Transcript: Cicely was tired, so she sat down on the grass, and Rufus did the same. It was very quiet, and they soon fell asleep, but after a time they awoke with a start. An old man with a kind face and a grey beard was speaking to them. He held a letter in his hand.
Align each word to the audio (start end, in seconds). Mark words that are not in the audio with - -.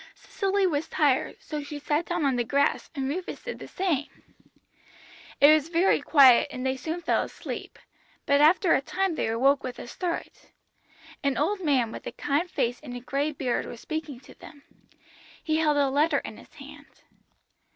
Cicely 0.15 0.65
was 0.65 0.87
tired, 0.87 1.35
so 1.39 1.61
she 1.61 1.77
sat 1.77 2.07
down 2.07 2.25
on 2.25 2.35
the 2.35 2.43
grass, 2.43 2.89
and 2.95 3.07
Rufus 3.07 3.43
did 3.43 3.59
the 3.59 3.67
same. 3.67 4.07
It 5.39 5.53
was 5.53 5.69
very 5.69 6.01
quiet, 6.01 6.47
and 6.49 6.65
they 6.65 6.75
soon 6.75 7.01
fell 7.03 7.21
asleep, 7.21 7.77
but 8.25 8.41
after 8.41 8.73
a 8.73 8.81
time 8.81 9.13
they 9.13 9.27
awoke 9.27 9.61
with 9.63 9.77
a 9.77 9.85
start. 9.85 10.47
An 11.23 11.37
old 11.37 11.61
man 11.63 11.91
with 11.91 12.07
a 12.07 12.11
kind 12.13 12.49
face 12.49 12.79
and 12.81 12.95
a 12.95 12.99
grey 12.99 13.31
beard 13.31 13.67
was 13.67 13.79
speaking 13.79 14.19
to 14.21 14.33
them. 14.33 14.63
He 15.43 15.57
held 15.57 15.77
a 15.77 15.87
letter 15.87 16.17
in 16.17 16.37
his 16.37 16.55
hand. 16.55 17.03